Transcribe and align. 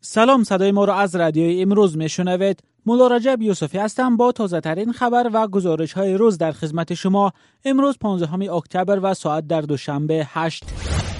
سلام 0.00 0.44
صدای 0.44 0.72
ما 0.72 0.84
را 0.84 0.94
از 0.94 1.16
رادیوی 1.16 1.62
امروز 1.62 1.96
میشنوید. 1.96 2.62
مولا 2.86 3.06
رجب 3.06 3.42
یوسفی 3.42 3.78
هستم 3.78 4.16
با 4.16 4.32
تازه 4.32 4.60
ترین 4.60 4.92
خبر 4.92 5.30
و 5.32 5.48
گزارش 5.48 5.92
های 5.92 6.14
روز 6.14 6.38
در 6.38 6.52
خدمت 6.52 6.94
شما. 6.94 7.32
امروز 7.64 7.98
15 7.98 8.52
اکتبر 8.52 9.00
و 9.02 9.14
ساعت 9.14 9.46
در 9.46 9.60
دوشنبه 9.60 10.26
8 10.28 10.64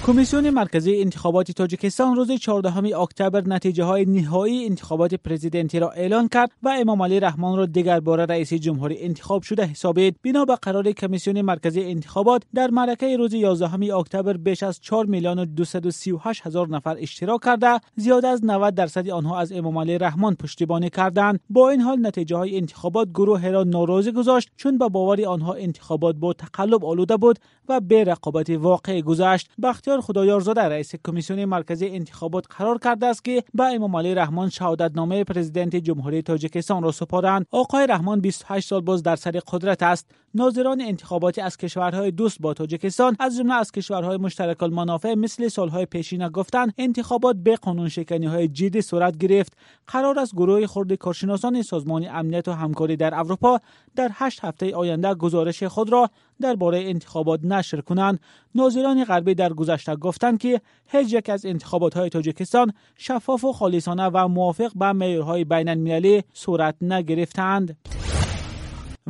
کمیسیون 0.05 0.49
مرکزی 0.49 1.01
انتخابات 1.01 1.51
تاجیکستان 1.51 2.15
روز 2.15 2.31
14 2.31 2.97
اکتبر 2.97 3.43
نتیجه 3.47 3.83
های 3.83 4.05
نهایی 4.05 4.65
انتخابات 4.65 5.13
پرزیدنتی 5.13 5.79
را 5.79 5.89
اعلان 5.89 6.27
کرد 6.27 6.51
و 6.63 6.69
امام 6.69 7.01
علی 7.01 7.19
رحمان 7.19 7.57
را 7.57 7.65
دیگر 7.65 7.99
بار 7.99 8.25
رئیس 8.25 8.53
جمهوری 8.53 8.97
انتخاب 8.99 9.41
شده 9.41 9.65
حسابید. 9.65 10.15
بنا 10.23 10.45
به 10.45 10.55
قرار 10.55 10.91
کمیسیون 10.91 11.41
مرکزی 11.41 11.83
انتخابات 11.83 12.43
در 12.55 12.69
معرکه 12.69 13.17
روز 13.17 13.33
11 13.33 13.95
اکتبر 13.95 14.37
بیش 14.37 14.63
از 14.63 14.79
4 14.79 15.05
میلیون 15.05 15.39
و 15.39 15.45
238 15.45 16.47
هزار 16.47 16.67
نفر 16.67 16.97
اشتراک 16.99 17.41
کرده. 17.41 17.79
زیاد 17.95 18.25
از 18.25 18.45
90 18.45 18.75
درصد 18.75 19.09
آنها 19.09 19.39
از 19.39 19.51
امام 19.51 19.77
علی 19.77 19.97
رحمان 19.97 20.35
پشتیبانی 20.35 20.89
کردند. 20.89 21.39
با 21.49 21.69
این 21.69 21.81
حال 21.81 22.11
های 22.31 22.57
انتخابات 22.57 23.07
گروه 23.09 23.49
را 23.49 23.63
ناراضی 23.63 24.11
گذاشت 24.11 24.49
چون 24.57 24.77
به 24.77 24.89
باور 24.89 25.25
آنها 25.25 25.53
انتخابات 25.53 26.15
با 26.15 26.33
تقلب 26.33 26.85
آلوده 26.85 27.17
بود 27.17 27.39
و 27.69 27.79
به 27.79 28.03
رقابت 28.03 28.49
واقع 28.49 29.01
گذشت. 29.01 29.49
بختیار 29.89 30.01
خدایارزاده 30.01 30.61
رئیس 30.61 30.95
کمیسیون 31.05 31.45
مرکزی 31.45 31.87
انتخابات 31.87 32.45
قرار 32.57 32.77
کرده 32.77 33.05
است 33.05 33.25
که 33.25 33.43
به 33.53 33.63
امام 33.63 33.95
علی 33.95 34.15
رحمان 34.15 34.51
نامه 34.95 35.23
پرزیدنت 35.23 35.75
جمهوری 35.75 36.21
تاجیکستان 36.21 36.83
را 36.83 36.91
سپارند. 36.91 37.45
آقای 37.51 37.87
رحمان 37.87 38.21
28 38.21 38.67
سال 38.67 38.81
باز 38.81 39.03
در 39.03 39.15
سر 39.15 39.31
قدرت 39.31 39.83
است. 39.83 40.11
ناظران 40.33 40.81
انتخاباتی 40.81 41.41
از 41.41 41.57
کشورهای 41.57 42.11
دوست 42.11 42.41
با 42.41 42.53
تاجیکستان 42.53 43.15
از 43.19 43.37
جمله 43.37 43.53
از 43.53 43.71
کشورهای 43.71 44.17
مشترک 44.17 44.63
المنافع 44.63 45.13
مثل 45.13 45.47
سالهای 45.47 45.85
پیشین 45.85 46.27
گفتند 46.27 46.73
انتخابات 46.77 47.35
به 47.35 47.55
قانون 47.55 47.89
شکنی 47.89 48.25
های 48.25 48.47
جدی 48.47 48.81
صورت 48.81 49.17
گرفت. 49.17 49.53
قرار 49.87 50.19
است 50.19 50.35
گروه 50.35 50.67
خرد 50.67 50.93
کارشناسان 50.93 51.61
سازمان 51.61 52.07
امنیت 52.09 52.47
و 52.47 52.51
همکاری 52.51 52.95
در 52.95 53.15
اروپا 53.15 53.59
در 53.95 54.09
هشت 54.13 54.39
هفته 54.43 54.75
آینده 54.75 55.13
گزارش 55.13 55.63
خود 55.63 55.91
را 55.91 56.09
درباره 56.41 56.81
انتخابات 56.81 57.39
نشر 57.43 57.81
کنند. 57.81 58.19
ناظران 58.55 59.03
غربی 59.03 59.35
در 59.35 59.53
گذشته 59.53 59.95
گفتند 59.95 60.39
که 60.39 60.61
هیچ 60.87 61.13
یک 61.13 61.29
از 61.29 61.45
انتخابات 61.45 61.93
های 61.93 62.09
تاجیکستان 62.09 62.73
شفاف 62.97 63.43
و 63.43 63.53
خالصانه 63.53 64.05
و 64.05 64.27
موافق 64.27 64.71
به 64.75 64.91
معیارهای 64.91 65.43
بین 65.43 65.69
المللی 65.69 66.23
صورت 66.33 66.75
نگرفتند. 66.81 67.77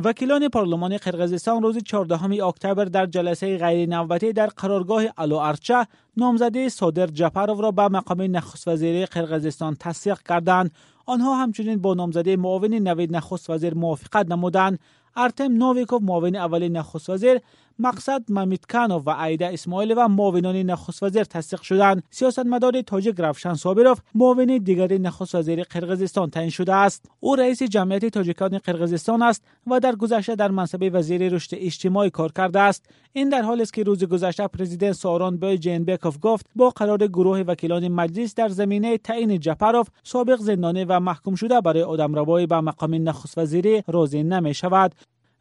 وکیلان 0.04 0.48
پارلمان 0.48 0.96
قرقیزستان 0.96 1.62
روز 1.62 1.78
14 1.78 2.44
اکتبر 2.44 2.84
در 2.84 3.06
جلسه 3.06 3.58
غیر 3.58 3.88
نوبتی 3.88 4.32
در 4.32 4.46
قرارگاه 4.46 5.02
الو 5.18 5.36
ارچه 5.36 5.86
نامزده 6.16 6.68
صادر 6.68 7.06
جپارو 7.06 7.60
را 7.60 7.70
به 7.70 7.88
مقام 7.88 8.22
نخست 8.22 8.68
وزیر 8.68 9.06
قرقیزستان 9.06 9.76
تصدیق 9.80 10.18
کردند. 10.28 10.70
آنها 11.06 11.34
همچنین 11.34 11.80
با 11.80 11.94
نامزده 11.94 12.36
معاون 12.36 12.74
نوید 12.74 13.16
نخست 13.16 13.50
وزیر 13.50 13.74
موافقت 13.74 14.30
نمودند. 14.30 14.78
ارتم 15.16 15.52
نوویکوف 15.52 16.02
معاون 16.02 16.36
اول 16.36 16.68
نخست 16.68 17.10
وزیر 17.10 17.40
مقصد 17.80 18.22
ممیتکانوف 18.28 19.02
و 19.06 19.10
عیده 19.18 19.46
اسماعیل 19.52 19.94
و 19.96 20.08
معاونان 20.08 20.56
نخست 20.56 21.02
وزیر 21.02 21.24
تصدیق 21.24 21.62
شدند 21.62 22.02
سیاستمدار 22.10 22.82
تاجیک 22.82 23.14
روشن 23.18 23.54
صابروف 23.54 24.00
معاون 24.14 24.58
دیگر 24.58 24.92
نخست 24.98 25.34
وزیر 25.34 25.62
قرقیزستان 25.62 26.30
تعیین 26.30 26.50
شده 26.50 26.74
است. 26.74 27.10
او 27.20 27.36
رئیس 27.36 27.62
جمعیت 27.62 28.06
تاجیکان 28.06 28.58
قرقیزستان 28.58 29.22
است 29.22 29.44
و 29.66 29.80
در 29.80 29.96
گذشته 29.96 30.34
در 30.34 30.50
منصب 30.50 30.90
وزیر 30.92 31.28
رشد 31.28 31.50
اجتماعی 31.52 32.10
کار 32.10 32.32
کرده 32.32 32.60
است. 32.60 32.86
این 33.12 33.28
در 33.28 33.42
حالی 33.42 33.62
است 33.62 33.72
که 33.72 33.82
روز 33.82 34.04
گذشته 34.04 34.46
پرزیدنت 34.46 34.92
ساران 34.92 35.36
بای 35.36 35.58
جینبکوف 35.58 36.18
گفت 36.22 36.46
با 36.56 36.70
قرار 36.70 37.06
گروه 37.06 37.40
وکیلان 37.40 37.88
مجلس 37.88 38.34
در 38.34 38.48
زمینه 38.48 38.98
تعیین 38.98 39.40
جپاروف 39.40 39.88
سابق 40.02 40.36
زندانی 40.36 40.84
و 40.84 41.00
محکوم 41.00 41.34
شده 41.34 41.60
برای 41.60 41.82
آدمروایی 41.82 42.46
به 42.46 42.60
مقام 42.60 43.08
نخست 43.08 43.38
وزیری 43.38 43.82
راضی 43.88 44.22
نمی 44.22 44.54
شود 44.54 44.94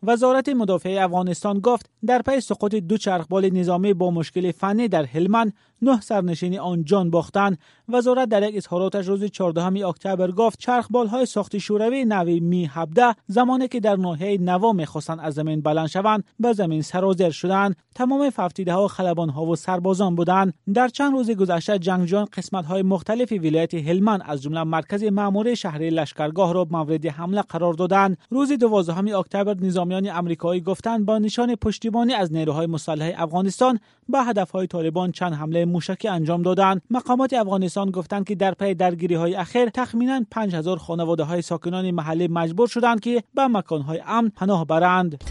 وزارت 0.03 0.50
مدافع 0.50 1.00
افغانستان 1.02 1.59
گفت 1.59 1.90
در 2.06 2.22
پی 2.22 2.40
سقوط 2.40 2.75
دو 2.75 2.97
چرخبال 2.97 3.50
نظامی 3.50 3.94
با 3.94 4.12
مشکل 4.12 4.51
فنی 4.51 4.88
در 4.88 5.06
هلمند 5.06 5.53
نه 5.81 6.01
سرنشینی 6.01 6.57
آن 6.57 6.84
جان 6.84 7.09
باختند 7.09 7.57
وزارت 7.90 8.29
در 8.29 8.50
یک 8.50 8.57
اظهاراتش 8.57 9.07
روز 9.07 9.23
14 9.23 9.88
اکتبر 9.88 10.31
گفت 10.31 10.59
چرخبال 10.59 11.07
های 11.07 11.25
ساخت 11.25 11.57
شوروی 11.57 12.06
نوی 12.06 12.40
می 12.40 12.66
17 12.66 13.16
زمانی 13.28 13.67
که 13.67 13.79
در 13.79 13.95
ناحیه 13.95 14.41
نوا 14.41 14.73
می‌خواستند 14.73 15.19
از 15.19 15.34
زمین 15.34 15.62
بلند 15.62 15.88
شوند 15.88 16.23
به 16.40 16.53
زمین 16.53 16.81
سرازیر 16.81 17.29
شدند. 17.29 17.75
تمام 17.95 18.29
ففتیده 18.29 18.73
ها 18.73 18.88
خلبان 18.88 19.29
ها 19.29 19.45
و 19.45 19.56
سربازان 19.56 20.16
بودند. 20.16 20.53
در 20.73 20.88
چند 20.88 21.12
روز 21.12 21.31
گذشته 21.31 21.79
جنگجویان 21.79 22.25
قسمت 22.34 22.66
های 22.66 22.81
مختلف 22.81 23.31
ولایت 23.31 23.73
هلمند 23.73 24.22
از 24.25 24.41
جمله 24.41 24.63
مرکز 24.63 25.03
مامور 25.03 25.56
شهری 25.56 25.90
لشکرگاه 25.90 26.53
را 26.53 26.67
مورد 26.72 27.06
حمله 27.06 27.41
قرار 27.41 27.73
دادند. 27.73 28.17
روز 28.29 28.51
12 28.51 29.17
اکتبر 29.17 29.53
نظامیان 29.53 30.07
آمریکایی 30.07 30.61
گفتند 30.61 31.06
با 31.06 31.17
نشان 31.17 31.56
پشتیبانی 31.56 32.13
از 32.13 32.34
نیروهای 32.34 32.67
مسلح 32.67 33.13
افغانستان 33.17 33.79
به 34.09 34.19
هدفهای 34.19 34.67
طالبان 34.67 35.11
چند 35.11 35.34
حمله 35.34 35.66
موشکی 35.69 36.07
انجام 36.07 36.41
دادند 36.41 36.81
مقامات 36.90 37.34
افغانستان 37.34 37.91
گفتند 37.91 38.28
که 38.28 38.35
در 38.35 38.53
پی 38.53 38.74
درگیری 38.74 39.16
های 39.16 39.35
اخیر 39.35 39.69
تخمینا 39.69 40.22
5000 40.31 40.78
خانواده 40.78 41.24
های 41.24 41.41
ساکنان 41.41 41.91
محلی 41.91 42.28
مجبور 42.28 42.68
شدند 42.68 43.00
که 43.00 43.24
به 43.34 43.47
مکان 43.47 43.81
های 43.81 44.02
امن 44.06 44.29
پناه 44.29 44.66
برند. 44.66 45.24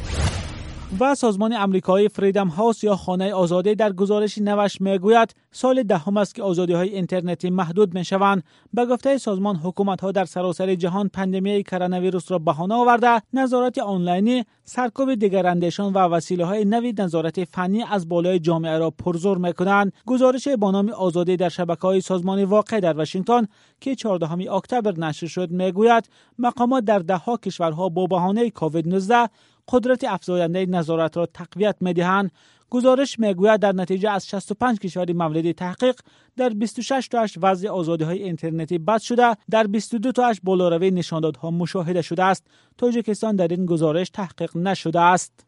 و 1.01 1.15
سازمان 1.15 1.53
امریکایی 1.53 2.09
Freedom 2.09 2.49
House 2.49 2.85
یا 2.85 2.97
خانه 2.97 3.33
آزادی 3.33 3.75
در 3.75 3.93
گزارش 3.93 4.39
نوش 4.39 4.81
می‌گوید 4.81 5.35
سال 5.53 5.83
دهم 5.83 6.17
است 6.17 6.35
که 6.35 6.43
آزادی 6.43 6.73
های 6.73 6.89
اینترنتی 6.89 7.51
محدود 7.51 7.95
می 7.95 8.05
شوند 8.05 8.43
به 8.75 8.87
گفته 8.87 9.19
سازمان 9.19 9.57
حکومت 9.57 10.01
ها 10.01 10.13
در 10.13 10.25
سراسر 10.25 10.75
جهان 10.75 11.09
پندمی 11.09 11.63
کرونا 11.63 12.01
ویروس 12.01 12.31
را 12.31 12.39
بهانه 12.39 12.75
آورده 12.75 13.23
نظارت 13.33 13.79
آنلاینی 13.79 14.45
سرکوب 14.65 15.15
دیگراندیشان 15.15 15.93
و 15.93 15.99
وسیله 15.99 16.45
های 16.45 16.65
نوی 16.65 16.95
نظارت 16.99 17.45
فنی 17.45 17.83
از 17.83 18.09
بالای 18.09 18.39
جامعه 18.39 18.79
را 18.79 18.91
پرزور 18.91 19.39
می 19.39 19.53
کنند 19.53 19.93
گزارش 20.07 20.49
با 20.49 20.71
نام 20.71 20.89
آزادی 20.89 21.37
در 21.37 21.49
شبکه 21.49 21.83
های 21.83 22.01
سازمان 22.01 22.45
واقع 22.45 22.81
در 22.81 22.93
واشنگتن 22.93 23.47
که 23.81 23.95
14 23.95 24.53
اکتبر 24.53 24.93
نشر 24.99 25.27
شد 25.27 25.51
می‌گوید 25.51 26.09
مقامات 26.39 26.85
در 26.85 26.99
دهها 26.99 27.37
کشورها 27.37 27.89
با 27.89 28.07
بهانه 28.07 28.51
کووید 28.51 28.89
19 28.89 29.29
قدرت 29.69 30.05
افزاینده 30.05 30.67
نظارت 30.67 31.17
را 31.17 31.27
تقویت 31.27 31.77
می‌دهند. 31.81 32.31
گزارش 32.71 33.19
می‌گوید 33.19 33.61
در 33.61 33.73
نتیجه 33.73 34.11
از 34.11 34.29
65 34.29 34.79
کشور 34.79 35.13
مورد 35.13 35.53
تحقیق 35.53 36.01
در 36.37 36.49
26 36.49 37.09
تاش 37.09 37.39
وضع 37.43 37.69
آزادی 37.69 38.05
های 38.05 38.23
اینترنتی 38.23 38.79
بد 38.79 39.01
شده. 39.01 39.37
در 39.51 39.67
22 39.67 40.13
تاش 40.13 40.41
بالاروی 40.43 40.91
نشاندادها 40.91 41.51
مشاهده 41.51 42.03
شده 42.03 42.25
است. 42.25 42.47
تاجیکستان 42.79 43.37
در 43.37 43.49
این 43.49 43.67
گزارش 43.67 44.11
تحقیق 44.11 44.57
نشده 44.57 45.01
است. 45.01 45.45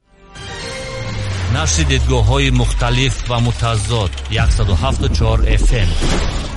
نشر 1.55 1.83
دیدگاه 1.83 2.27
های 2.27 2.51
مختلف 2.51 3.31
و 3.31 3.41
متضاد 3.41 4.11
174 4.51 5.57
FM 5.57 6.50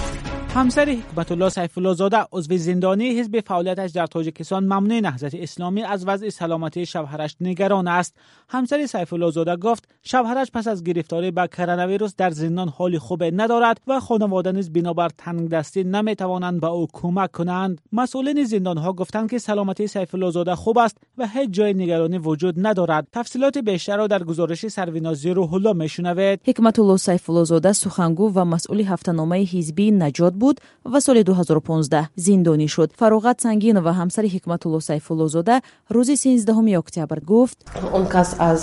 همسر 0.56 0.86
حکمت 0.86 1.31
الله 1.31 1.50
سیف 1.50 1.78
الله 1.78 1.94
زاده 1.94 2.18
عضو 2.31 2.58
زندانی 2.58 3.19
حزب 3.19 3.40
فعالیتش 3.40 3.91
در 3.91 4.06
تاجیکستان 4.06 4.64
ممنوع 4.64 5.00
نهضت 5.00 5.36
اسلامی 5.36 5.84
از 5.84 6.08
وضع 6.08 6.30
سلامتی 6.30 6.86
شوهرش 6.86 7.36
نگران 7.41 7.88
است. 7.88 8.16
همسر 8.50 8.86
سیف 8.86 9.13
زاده 9.31 9.56
گفت 9.56 9.88
شوهرش 10.03 10.52
پس 10.53 10.68
از 10.68 10.84
گرفتاری 10.84 11.31
به 11.31 11.47
کرونا 11.47 11.88
ویروس 11.88 12.16
در 12.18 12.30
زندان 12.30 12.69
حالی 12.69 13.00
خوب 13.00 13.24
ندارد 13.24 13.81
و 13.88 14.00
خانواده 14.00 14.52
نیز 14.52 14.74
بنابر 14.74 15.09
تنگ 15.18 15.50
دستی 15.50 15.84
نمی‌توانند 15.84 16.62
به 16.62 16.68
او 16.68 16.88
کمک 16.94 17.31
کنند. 17.31 17.81
مسئولین 17.92 18.44
زندان 18.44 18.78
ها 18.78 18.94
گفتند 18.94 19.30
که 19.30 19.38
سلامتی 19.38 19.88
سیف 19.88 20.16
زاده 20.31 20.56
خوب 20.56 20.78
است 20.78 20.97
و 21.18 21.28
هیچ 21.28 21.50
جای 21.50 21.74
نگرانی 21.74 22.18
وجود 22.18 22.68
ندارد. 22.68 23.08
تفصیلات 23.12 23.58
بیشتر 23.58 23.97
را 23.97 24.08
در 24.08 24.24
گزارش 24.24 24.68
سروینازی 24.68 25.30
روح 25.30 25.53
الله 25.53 25.74
میشنوید 25.74 26.40
حکمت 26.46 26.80
الله 26.80 26.97
سیف 26.97 27.31
زاده 27.31 27.74
سخنگو 27.74 28.31
و 28.36 28.46
مسئول 28.46 28.81
هفتهنامه 28.81 29.44
حزبی 29.44 29.92
نجات 29.92 30.43
буд 30.44 30.58
ва 30.92 31.00
соли 31.06 31.24
2015 31.24 32.09
зиндонӣ 32.26 32.68
шуд. 32.75 32.90
Фароғат 33.00 33.38
сангинова 33.45 33.92
ҳамсари 34.00 34.30
ҳикматулло 34.36 34.80
сайфуллозода 34.90 35.56
рӯзи 35.95 36.16
13 36.24 36.75
октябр 36.84 37.19
гуфт. 37.31 37.57
Он 37.98 38.06
кас 38.13 38.30
аз 38.51 38.62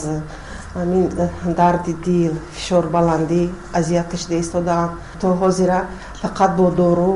ҳамин 0.78 1.04
дарди 1.60 1.94
дил 2.06 2.32
фишорбаландӣ 2.56 3.42
азияташ 3.78 4.22
деистодаанд. 4.32 4.92
То 5.20 5.28
ҳозира 5.42 5.80
фақат 6.22 6.50
бо 6.58 6.66
дору 6.82 7.12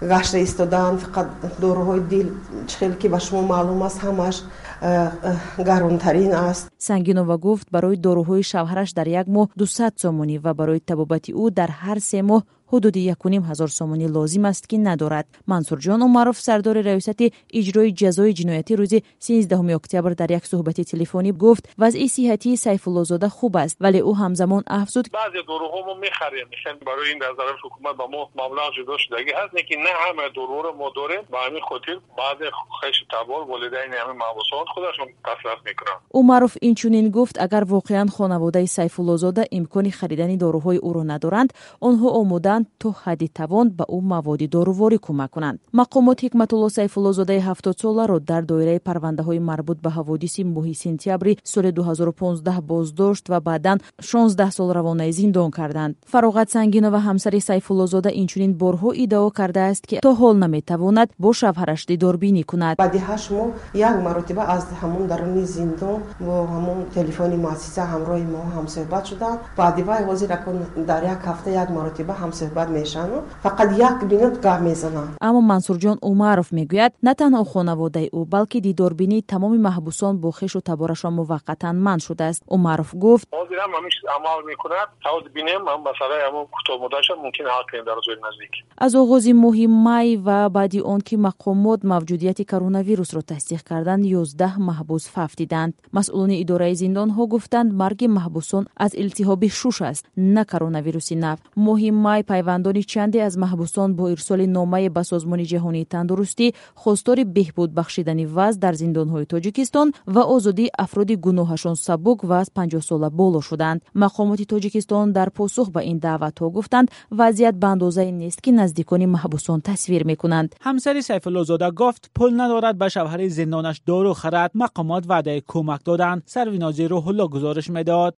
гашта 0.00 0.38
истодаанд 0.38 1.00
фақат 1.00 1.28
доруҳои 1.60 2.00
дил 2.00 2.28
чхеле 2.66 2.96
ки 2.96 3.08
ба 3.08 3.20
шумо 3.20 3.42
маълум 3.42 3.82
аст 3.82 3.98
ҳамаш 4.00 4.36
э, 4.80 5.10
э, 5.22 5.64
гаронтарин 5.68 6.32
аст. 6.32 6.70
Сангинова 6.78 7.36
гуфт 7.36 7.66
барои 7.70 7.96
доруҳои 7.96 8.42
шавҳараш 8.42 8.90
дар 8.98 9.08
як 9.20 9.26
моҳ 9.26 9.46
дусад 9.56 9.92
сомонӣ 10.02 10.36
ва 10.44 10.52
барои 10.54 10.80
табобати 10.80 11.32
ӯ 11.32 11.44
дар 11.58 11.70
ҳар 11.82 11.98
се 12.10 12.20
моҳ 12.22 12.42
ҳудуди 12.70 13.00
якуним 13.14 13.42
ҳазор 13.50 13.70
сомонӣ 13.78 14.06
лозим 14.16 14.44
аст 14.50 14.64
ки 14.70 14.76
надорад. 14.88 15.26
Мансурҷон 15.52 16.00
умаров 16.08 16.36
сардори 16.46 16.82
раёсати 16.90 17.26
иҷрои 17.58 17.90
ҷазои 18.00 18.32
ҷиноятӣ 18.38 18.72
рӯзи 18.80 18.98
13 19.20 19.74
октябр 19.80 20.12
дар 20.20 20.30
як 20.38 20.44
суҳбати 20.50 20.84
телефонӣ 20.92 21.30
гуфт 21.32 21.64
вазъи 21.82 22.08
сиҳатии 22.16 22.56
сайфуллозода 22.64 23.28
хуб 23.28 23.54
аст 23.64 23.76
вале 23.84 24.00
ӯ 24.10 24.12
ҳамзамон 24.22 24.62
афзуд 24.80 25.04
баъзе 25.18 25.40
доруҳо 25.50 25.80
мо 25.88 25.94
мехарем 26.06 26.48
барои 26.88 27.10
ин 27.14 27.18
аз 27.28 27.34
тарафи 27.40 27.60
ҳукумат 27.66 27.94
ба 28.00 28.06
мо 28.14 28.20
маблағ 28.40 28.68
ҷудо 28.76 28.94
шудагӣ 29.04 29.32
ҳаст 29.40 29.52
лекин 29.58 29.78
не 29.86 29.92
ҳама 30.02 30.24
доруҳоро 30.38 30.70
мо 30.80 30.88
дорем 30.98 31.22
ба 31.32 31.38
ҳамин 31.46 31.62
хотир 31.70 31.96
баъзе 32.20 32.46
хешу 32.80 33.04
табор 33.14 33.40
волидайни 33.52 33.96
ҳамин 34.00 34.16
маҳбусон 34.24 34.64
худашон 34.74 35.08
таслиф 35.28 35.60
мекунанд 35.68 36.00
умаров 36.20 36.52
инчунин 36.68 37.06
гуфт 37.16 37.36
агар 37.46 37.64
воқеан 37.76 38.08
хонаводаи 38.16 38.66
сайфуллозода 38.78 39.42
имкони 39.58 39.90
харидани 39.98 40.36
доруҳои 40.44 40.78
ӯро 40.88 41.02
надоранд 41.12 41.50
онҳо 41.88 42.08
омодаанд 42.20 42.59
то 42.80 42.88
ҳадди 43.02 43.28
тавон 43.38 43.66
ба 43.78 43.84
ӯ 43.96 43.98
маводи 44.12 44.46
доруворӣ 44.54 44.98
кӯмак 45.06 45.30
кунанд. 45.34 45.58
Мақомоти 45.80 46.22
ҳикматулло 46.26 46.68
сайфуллозодаи 46.78 47.40
ҳафтодсоларо 47.48 48.16
дар 48.30 48.42
доираи 48.50 48.80
парвандаҳои 48.88 49.40
марбут 49.50 49.78
ба 49.84 49.90
ҳаводиси 49.96 50.42
моҳи 50.54 50.74
сентябри 50.84 51.38
соли 51.52 51.70
2015 51.72 52.60
боздошт 52.60 53.28
ва 53.28 53.40
баъдан 53.40 53.78
16 54.02 54.50
сол 54.56 54.70
равонаи 54.78 55.12
зиндон 55.12 55.50
карданд. 55.50 55.96
Фароғат 56.12 56.48
сангинова 56.56 57.00
ҳамсари 57.08 57.40
сайфуллозода 57.40 58.10
инчунин 58.22 58.52
борҳо 58.62 58.90
иддао 59.04 59.30
кардааст 59.30 59.86
ки 59.86 59.96
то 60.06 60.10
ҳол 60.20 60.34
наметавонад 60.44 61.08
бо 61.18 61.30
шавҳараш 61.40 61.86
дидорбинӣ 61.90 62.42
кунад. 62.50 62.74
Баъди 62.84 62.98
ҳашт 63.08 63.28
моҳ 63.36 63.48
як 63.88 63.96
маротиба 64.06 64.42
аз 64.56 64.64
ҳамон 64.80 65.06
даруни 65.12 65.44
зиндон 65.56 65.98
бо 66.26 66.34
ҳамон 66.54 66.78
телефони 66.96 67.36
муассиса 67.44 67.82
ҳамроҳи 67.92 68.26
мо 68.34 68.42
ҳамсӯҳбат 68.56 69.04
шуданд. 69.10 69.38
Баъди 69.60 69.82
вай 69.88 70.00
ҳозир 70.08 70.30
акун 70.38 70.56
дар 70.90 71.02
як 71.14 71.20
ҳафта 71.28 71.50
як 71.62 71.68
маротиба 71.78 72.14
ҳамсӯҳбат 72.22 72.49
мешаванд 72.54 73.24
фақат 73.44 73.68
як 73.88 74.02
минут 74.02 74.34
гап 74.40 74.60
мезананд 74.60 75.10
аммо 75.20 75.40
мансурҷон 75.40 75.98
умаров 76.02 76.48
мегӯяд 76.58 76.92
на 77.02 77.12
танҳо 77.20 77.44
хонаводаи 77.52 78.08
ӯ 78.18 78.20
балки 78.34 78.58
дидорбинии 78.60 79.22
тамоми 79.22 79.58
маҳбусон 79.68 80.14
бо 80.22 80.30
хешу 80.38 80.60
таборашон 80.60 81.12
муваққатан 81.20 81.74
манъ 81.86 82.00
шудааст 82.06 82.42
умаров 82.56 82.90
гуфт. 82.94 83.26
Ҳозирам 83.38 83.70
ҳамиш 83.76 83.96
амал 84.16 84.38
мекунад. 84.50 84.88
Тавоз 85.04 85.24
бинем 85.36 85.62
масъалаи 85.88 86.20
ҳамон 86.26 86.44
кӯтоҳмуддаша 86.56 87.14
мумкин 87.24 87.46
ҳал 87.54 87.64
кунем 87.68 87.84
дар 87.88 87.96
рӯзои 88.00 88.18
наздик. 88.26 88.52
Аз 88.84 88.92
оғози 89.02 89.32
моҳи 89.44 89.66
май 89.88 90.08
ва 90.26 90.38
баъди 90.56 90.80
он 90.92 91.00
ки 91.08 91.16
мақомот 91.28 91.80
мавҷудияти 91.92 92.44
коронавирусро 92.52 93.22
тасдиқ 93.32 93.62
карданд 93.70 94.04
ёздаҳ 94.20 94.54
маҳбус 94.70 95.04
фавт 95.14 95.36
диданд. 95.42 95.72
Масъулони 95.96 96.36
идораи 96.42 96.74
зиндонҳо 96.82 97.22
гуфтанд 97.32 97.70
марги 97.82 98.06
маҳбусон 98.18 98.64
аз 98.84 98.92
илтиҳоби 99.02 99.48
шуш 99.60 99.76
аст 99.90 100.02
на 100.16 100.42
коронавируси 100.52 101.14
нав 101.24 101.38
моҳи 101.66 101.90
май 102.06 102.20
пайвандони 102.39 102.83
чанде 102.83 103.19
аз 103.19 103.35
маҳбусон 103.37 103.93
бо 103.95 104.09
ирсоли 104.09 104.47
номае 104.47 104.89
ба 104.89 105.03
созмони 105.03 105.45
ҷаҳонии 105.51 105.85
тандурустӣ 105.93 106.47
хостори 106.75 107.23
беҳбуд 107.35 107.69
бахшидани 107.79 108.25
вазъ 108.25 108.59
дар 108.59 108.73
зиндонҳои 108.81 109.25
тоҷикистон 109.33 109.87
ва 110.07 110.23
озодии 110.35 110.73
афроди 110.85 111.15
гуноҳашон 111.25 111.75
сабук 111.75 112.19
ва 112.29 112.35
аз 112.43 112.49
панҷоҳсола 112.57 113.09
боло 113.09 113.41
шуданд 113.41 113.81
мақомоти 114.03 114.45
тоҷикистон 114.53 115.11
дар 115.17 115.29
посух 115.39 115.67
ба 115.75 115.81
ин 115.91 115.97
даъватҳо 115.99 116.47
гуфтанд 116.57 116.87
вазъият 117.19 117.55
ба 117.61 117.67
андозае 117.67 118.11
нест 118.11 118.39
ки 118.41 118.51
наздикони 118.51 119.07
маҳбусон 119.15 119.59
тасвир 119.61 120.03
мекунанд 120.11 120.49
ҳамсари 120.67 121.01
сайфуллозода 121.09 121.71
гуфт 121.71 122.03
пул 122.17 122.31
надорад 122.41 122.75
ба 122.81 122.87
шавҳари 122.95 123.27
зиндонаш 123.29 123.77
дору 123.89 124.13
харад 124.21 124.51
мақомот 124.63 125.03
ваъдаи 125.11 125.39
кӯмак 125.51 125.81
доданд 125.89 126.23
сарвинози 126.33 126.83
рӯҳулло 126.93 127.25
гузориш 127.33 127.67
медод 127.77 128.13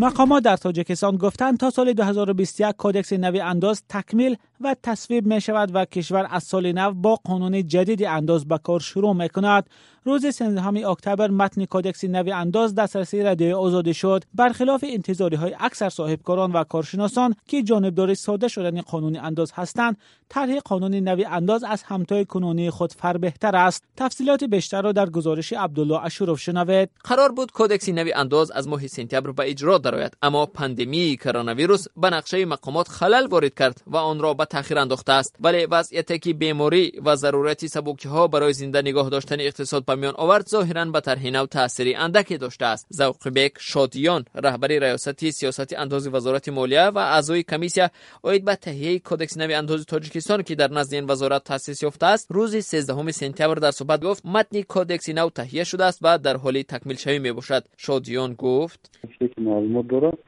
مقامات 0.00 0.42
در 0.42 0.56
تاجیکستان 0.56 1.16
گفتند 1.16 1.58
تا 1.58 1.70
سال 1.70 1.92
2021 1.92 2.74
کدکس 2.78 3.12
نوی 3.12 3.40
انداز 3.40 3.82
تکمیل 3.88 4.36
و 4.60 4.76
تصویب 4.82 5.26
می 5.26 5.40
شود 5.40 5.70
و 5.74 5.84
کشور 5.84 6.26
از 6.30 6.42
سال 6.42 6.72
نو 6.72 6.92
با 6.92 7.14
قانون 7.24 7.66
جدید 7.66 8.04
انداز 8.04 8.48
به 8.48 8.58
کار 8.58 8.80
شروع 8.80 9.12
می 9.12 9.28
کند 9.28 9.70
روز 10.08 10.26
13 10.26 10.88
اکتبر 10.88 11.30
متن 11.30 11.64
کادکس 11.64 12.04
نوی 12.04 12.32
انداز 12.32 12.74
دسترسی 12.74 13.22
رادیو 13.22 13.58
آزاده 13.58 13.92
شد. 13.92 14.24
برخلاف 14.34 14.84
انتظاری 14.88 15.36
های 15.36 15.56
اکثر 15.60 15.88
صاحبکاران 15.88 16.52
و 16.52 16.64
کارشناسان 16.64 17.34
که 17.46 17.62
جانبدار 17.62 18.14
ساده 18.14 18.48
شدن 18.48 18.80
قانون 18.80 19.16
انداز 19.16 19.52
هستند 19.54 19.96
طرح 20.28 20.58
قانون 20.58 20.94
نوی 20.94 21.24
انداز 21.24 21.64
از 21.64 21.82
همتای 21.82 22.24
کنونی 22.24 22.70
خود 22.70 22.92
فر 22.92 23.16
بهتر 23.16 23.56
است. 23.56 23.84
تفصیلات 23.96 24.44
بیشتر 24.44 24.82
را 24.82 24.92
در 24.92 25.10
گزارش 25.10 25.52
عبدالله 25.52 26.04
اشوروف 26.04 26.40
شنوید. 26.40 26.90
قرار 27.04 27.32
بود 27.32 27.52
کودکس 27.52 27.88
نوی 27.88 28.12
انداز 28.12 28.50
از 28.50 28.68
ماه 28.68 28.86
سپتامبر 28.86 29.32
به 29.32 29.50
اجرا 29.50 29.78
درآید 29.78 30.16
اما 30.22 30.46
پاندمی 30.46 31.16
کرونا 31.16 31.54
ویروس 31.54 31.84
به 31.96 32.10
نقشه 32.10 32.44
مقامات 32.44 32.88
خلل 32.88 33.26
وارد 33.26 33.54
کرد 33.54 33.82
و 33.86 33.96
آن 33.96 34.20
را 34.20 34.34
به 34.34 34.44
تاخیر 34.44 34.78
انداخته 34.78 35.12
است. 35.12 35.36
ولی 35.40 35.66
وضعیتی 35.66 36.18
که 36.18 36.32
بیماری 36.32 36.92
و 37.04 37.16
ضرورت 37.16 37.66
سبکی 37.66 38.08
ها 38.08 38.26
برای 38.26 38.52
زنده 38.52 38.82
نگاه 38.82 39.10
داشتن 39.10 39.40
اقتصاد 39.40 39.84
به 39.84 39.97
میان 39.98 40.14
آورد 40.16 40.46
ظاهرا 40.46 40.84
به 40.84 41.00
طرح 41.00 41.26
نو 41.30 41.46
تاثیری 41.46 41.94
اندکی 41.94 42.38
داشته 42.38 42.66
است. 42.66 42.86
زوق 42.90 43.28
بیگ 43.28 43.52
شادیان 43.58 44.24
رهبری 44.34 44.80
ریاستی 44.80 45.30
سیاست 45.30 45.78
انداز 45.78 46.08
وزارت 46.08 46.48
مالیه 46.48 46.82
و 46.82 46.98
اعضای 46.98 47.42
کمیسیا 47.42 47.88
اوید 48.24 48.44
به 48.44 48.54
تهیه 48.54 48.98
کدکس 48.98 49.38
نوی 49.38 49.54
انداز 49.54 49.86
تاجیکستان 49.86 50.42
که 50.42 50.54
در 50.54 50.70
نزد 50.70 50.94
این 50.94 51.04
وزارت 51.10 51.44
تاسیس 51.44 51.82
یافته 51.82 52.06
است 52.06 52.26
روز 52.30 52.56
13 52.56 53.10
سپتامبر 53.10 53.54
در 53.54 53.70
صحبت 53.70 54.00
گفت 54.04 54.26
متن 54.26 54.62
کدکس 54.68 55.08
نو 55.08 55.30
تهیه 55.30 55.64
شده 55.64 55.84
است 55.84 56.00
و 56.02 56.18
در 56.18 56.36
حال 56.36 56.62
تکمیل 56.62 56.96
شوی 56.96 57.18
می 57.18 57.32
باشد. 57.32 57.64
شادیان 57.76 58.34
گفت 58.34 59.00
معلومات 59.38 59.86
دارد 59.88 60.18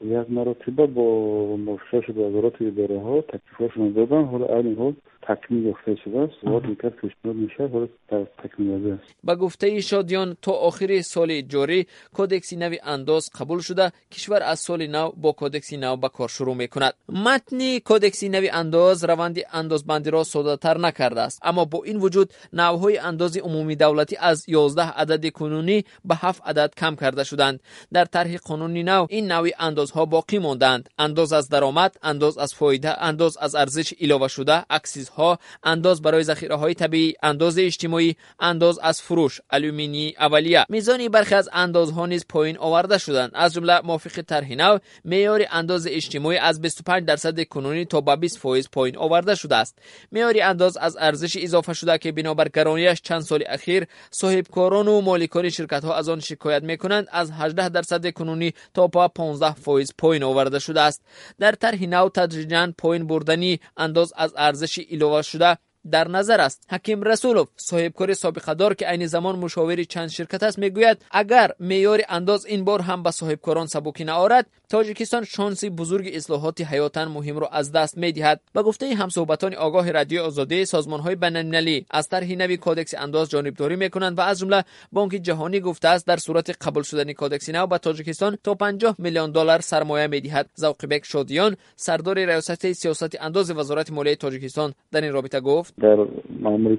یک 0.00 0.30
مرتبه 0.30 0.86
با 0.86 1.56
مشخص 1.56 2.08
وزارت 2.10 2.62
اداره 2.62 3.00
ها 3.00 3.20
تکلیفشون 3.20 3.92
دادن. 3.92 4.24
حالا 4.24 4.46
الان 4.46 4.96
تکمیل 5.28 5.70
گفته 5.70 5.96
شده 6.04 6.18
است. 6.18 6.44
و 6.44 6.60
دیگر 6.60 6.88
پیشنهاد 6.88 7.36
میشه 7.36 7.88
در 8.08 8.24
تکمیل 8.44 8.92
است. 8.92 9.14
با 9.24 9.36
گفته 9.36 9.80
شادیان 9.80 10.36
تا 10.42 10.52
آخر 10.52 11.00
سال 11.00 11.40
جاری 11.40 11.86
کدکس 12.14 12.52
نو 12.52 12.74
انداز 12.82 13.30
قبول 13.40 13.60
شده. 13.60 13.92
کشور 14.12 14.42
از 14.42 14.58
سال 14.60 14.86
نو 14.86 15.10
با 15.16 15.34
کدکس 15.36 15.72
نو 15.72 15.96
به 15.96 16.08
کار 16.08 16.28
شروع 16.28 16.54
می‌کند. 16.54 16.94
متن 17.08 17.78
کدکس 17.84 18.24
نو 18.24 18.46
انداز 18.52 19.04
روند 19.04 19.38
اندازبندی 19.52 20.10
را 20.10 20.24
ساده 20.24 20.56
تر 20.56 20.78
نکرده 20.78 21.20
است. 21.20 21.40
اما 21.42 21.64
با 21.64 21.84
این 21.84 21.96
وجود 21.96 22.32
نوهای 22.52 22.98
انداز 22.98 23.36
عمومی 23.36 23.76
دولتی 23.76 24.16
از 24.16 24.48
11 24.48 24.82
عدد 24.82 25.30
کنونی 25.32 25.84
به 26.04 26.14
7 26.14 26.42
عدد 26.46 26.74
کم 26.76 26.96
کرده 26.96 27.24
شدند. 27.24 27.60
در 27.92 28.04
طرح 28.04 28.36
قانونی 28.36 28.82
نو 28.82 29.06
این 29.10 29.32
نوع 29.32 29.48
اندازها 29.58 30.04
باقی 30.04 30.38
ماندند. 30.38 30.88
انداز 30.98 31.32
از 31.32 31.48
درآمد 31.48 31.96
انداز 32.02 32.38
از 32.38 32.54
فایده 32.54 33.02
انداز 33.02 33.36
از 33.36 33.54
ارزش 33.54 33.94
اضافه 34.26 34.28
شده 34.28 34.64
اکسیز 34.70 35.08
ها 35.16 35.38
انداز 35.64 36.02
برای 36.02 36.22
ذخیره 36.22 36.54
های 36.54 36.74
طبیعی 36.74 37.14
انداز 37.22 37.58
اجتماعی 37.58 38.16
انداز 38.40 38.78
از 38.78 39.02
فروش 39.02 39.40
الومینی 39.50 40.14
اولیه. 40.18 40.66
میزان 40.68 41.08
برخی 41.08 41.34
از 41.34 41.48
اندازها 41.52 42.06
نیز 42.06 42.24
پایین 42.28 42.58
آورده 42.58 42.98
شدند. 42.98 43.30
از 43.34 43.54
جمله 43.54 43.80
موافق 43.80 44.20
طرح 44.20 44.52
نو 44.52 44.78
معیار 45.04 45.42
انداز 45.50 45.86
اجتماعی 45.86 46.38
از 46.38 46.60
25 46.60 47.04
درصد 47.04 47.42
کنونی 47.42 47.84
تا 47.84 48.00
به 48.00 48.16
20 48.16 48.38
فایز 48.38 48.68
پایین 48.72 48.96
آورده 48.96 49.34
شده 49.34 49.56
است. 49.56 49.78
معیار 50.12 50.34
انداز 50.42 50.76
از 50.76 50.96
ارزش 50.96 51.36
اضافه 51.36 51.72
شده 51.72 51.98
که 51.98 52.12
بنابر 52.12 52.48
گرانیش 52.48 53.00
چند 53.02 53.20
سال 53.20 53.44
اخیر 53.46 53.86
صاحب 54.10 54.46
کاران 54.48 54.88
و 54.88 55.00
مالکان 55.00 55.48
شرکت 55.48 55.84
ها 55.84 55.94
از 55.94 56.08
آن 56.08 56.20
شکایت 56.20 56.62
می‌کنند 56.62 57.08
از 57.12 57.30
18 57.32 57.68
درصد 57.68 58.10
کنونی 58.12 58.52
تا 58.74 58.86
به 58.86 59.08
15 59.08 59.54
فایز 59.54 59.92
پایین 59.98 60.22
آورده 60.22 60.58
شده 60.58 60.80
است. 60.80 61.02
در 61.38 61.52
طرح 61.52 61.86
نو 61.86 62.08
تدریجا 62.08 62.72
پایین 62.78 63.06
بردنی 63.06 63.60
انداز 63.76 64.12
از 64.16 64.34
ارزش 64.36 64.78
دعوا 65.06 65.22
شده 65.22 65.58
در 65.90 66.08
نظر 66.08 66.40
است. 66.40 66.66
حکیم 66.70 67.02
رسولوف 67.02 67.48
صاحب 67.56 67.92
کاری 67.92 68.14
سابقه 68.14 68.54
دار 68.54 68.74
که 68.74 68.86
عین 68.86 69.06
زمان 69.06 69.38
مشاور 69.38 69.84
چند 69.84 70.08
شرکت 70.08 70.42
است 70.42 70.58
می‌گوید 70.58 71.04
اگر 71.10 71.50
معیار 71.60 72.00
انداز 72.08 72.46
این 72.46 72.64
بار 72.64 72.80
هم 72.80 73.02
به 73.02 73.10
صاحب 73.10 73.40
کاران 73.40 73.66
سبوکی 73.66 74.04
نآورد 74.04 74.46
تاجیکستان 74.68 75.24
شانسی 75.24 75.70
بزرگ 75.70 76.10
اصلاحات 76.14 76.60
حیاتن 76.60 77.04
مهم 77.04 77.38
را 77.38 77.48
از 77.48 77.72
دست 77.72 77.98
می‌دهد 77.98 78.40
و 78.54 78.62
گفته 78.62 78.94
همصحبتان 78.94 79.54
آگاه 79.54 79.90
رادیو 79.90 80.22
آزاده 80.22 80.64
سازمان 80.64 81.00
های 81.00 81.14
بین‌المللی 81.14 81.86
از 81.90 82.08
طرح 82.08 82.32
نوی 82.32 82.56
کادکس 82.56 82.94
انداز 82.98 83.30
جانبداری 83.30 83.76
می‌کنند 83.76 84.18
و 84.18 84.20
از 84.20 84.38
جمله 84.38 84.64
بانک 84.92 85.10
جهانی 85.12 85.60
گفته 85.60 85.88
است 85.88 86.06
در 86.06 86.16
صورت 86.16 86.66
قبول 86.66 86.82
شدن 86.82 87.12
کادکس 87.12 87.50
نو 87.50 87.66
به 87.66 87.78
تاجیکستان 87.78 88.38
تا 88.44 88.54
50 88.54 88.94
میلیون 88.98 89.30
دلار 89.30 89.60
سرمایه 89.60 90.06
می 90.06 90.16
می‌دهد 90.16 90.50
زوقبک 90.54 91.04
شادیان 91.04 91.56
سردار 91.76 92.18
ریاست 92.18 92.72
سیاست 92.72 93.22
انداز 93.22 93.50
وزارت 93.50 93.92
مالیه 93.92 94.16
تاجیکستان. 94.16 94.74
در 94.92 95.00
این 95.00 95.12
رابطه 95.12 95.40
گفت 95.40 95.74
در 95.80 96.06
ماموری 96.40 96.78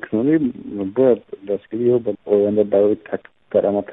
باید 0.95 1.21
دستگیری 1.49 1.89
و 1.89 1.99
آینده 2.25 2.63
برای 2.63 2.95
شدن 3.53 3.83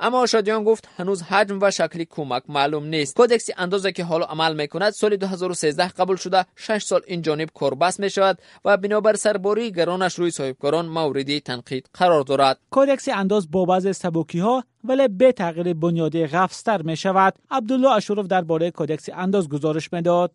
اما 0.00 0.26
شادیان 0.26 0.64
گفت 0.64 0.88
هنوز 0.96 1.22
حجم 1.22 1.58
و 1.62 1.70
شکلی 1.70 2.06
کمک 2.10 2.42
معلوم 2.48 2.84
نیست. 2.84 3.16
کودکس 3.16 3.50
اندازه 3.56 3.92
که 3.92 4.04
حالا 4.04 4.26
عمل 4.26 4.56
می‌کند 4.56 4.90
سال 4.90 5.16
2013 5.16 5.88
قبول 5.88 6.16
شده 6.16 6.44
6 6.56 6.82
سال 6.82 7.00
این 7.06 7.22
جانب 7.22 7.48
کاربست 7.54 8.00
می 8.00 8.10
شود 8.10 8.38
و 8.64 8.76
بنابر 8.76 9.14
سرباری 9.14 9.72
گرانش 9.72 10.14
روی 10.14 10.30
صاحبکاران 10.30 10.86
موردی 10.86 11.40
تنقید 11.40 11.90
قرار 11.94 12.22
دارد. 12.22 12.58
کودکس 12.70 13.08
انداز 13.08 13.50
با 13.50 13.64
بعض 13.64 13.96
سبوکی 13.96 14.38
ها 14.38 14.64
ولی 14.84 15.08
به 15.08 15.32
تغییر 15.32 15.74
بنیادی 15.74 16.26
غفستر 16.26 16.82
می 16.82 16.96
شود 16.96 17.34
عبدالله 17.50 17.90
اشورف 17.90 18.26
درباره 18.26 18.70
کودکس 18.70 19.08
انداز 19.12 19.48
گزارش 19.48 19.92
می‌داد. 19.92 20.32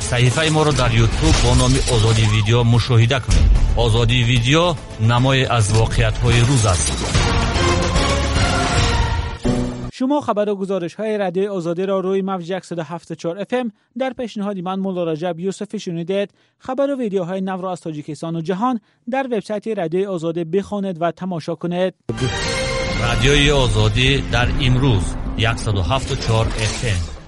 صحیفه 0.00 0.52
ما 0.52 0.62
رو 0.62 0.72
در 0.72 0.94
یوتیوب 0.94 1.34
با 1.44 1.54
نام 1.58 1.72
آزادی 1.92 2.22
ویدیو 2.36 2.62
مشاهده 2.62 3.20
کنید. 3.20 3.61
آزادی 3.76 4.24
ویدیو 4.24 4.74
نمای 5.00 5.44
از 5.44 5.72
واقعیت 5.72 6.18
های 6.18 6.40
روز 6.40 6.66
است. 6.66 7.12
شما 9.92 10.20
خبر 10.20 10.48
و 10.48 10.54
گزارش 10.54 10.94
های 10.94 11.18
رادیوی 11.18 11.46
آزادی 11.46 11.86
را 11.86 12.00
روی 12.00 12.22
موج 12.22 12.58
174 12.62 13.44
FM 13.44 13.70
در 13.98 14.12
پیشنهادی 14.12 14.62
من 14.62 14.78
مولا 14.78 15.04
رجب 15.04 15.40
یوسفی 15.40 15.78
شنیدید. 15.78 16.30
خبر 16.58 16.90
و 16.90 16.98
ویدیوهای 16.98 17.40
نو 17.40 17.60
را 17.60 17.72
از 17.72 17.80
تاجیکستان 17.80 18.36
و 18.36 18.40
جهان 18.40 18.80
در 19.10 19.26
وبسایت 19.26 19.68
رادیوی 19.68 20.06
آزادی 20.06 20.44
بخوانید 20.44 21.02
و 21.02 21.10
تماشا 21.10 21.54
کنید. 21.54 21.94
رادیوی 23.00 23.50
آزادی 23.50 24.20
در 24.32 24.48
امروز 24.60 25.14
174 25.56 26.46
FM 26.46 27.21